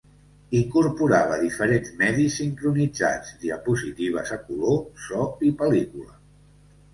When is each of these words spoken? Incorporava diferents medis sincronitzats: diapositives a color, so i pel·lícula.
Incorporava 0.59 1.35
diferents 1.41 1.91
medis 1.99 2.37
sincronitzats: 2.41 3.35
diapositives 3.45 4.33
a 4.37 4.39
color, 4.49 4.81
so 5.05 5.29
i 5.51 5.55
pel·lícula. 5.63 6.19